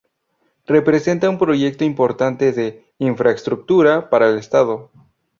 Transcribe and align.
Representa 0.65 1.29
un 1.29 1.37
proyecto 1.37 1.83
importante 1.83 2.53
de 2.53 2.83
infraestructura 2.97 4.09
para 4.09 4.31
el 4.31 4.39
estado. 4.39 4.89